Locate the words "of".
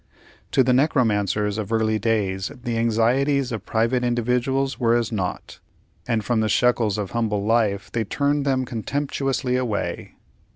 1.59-1.71, 3.51-3.67, 6.97-7.11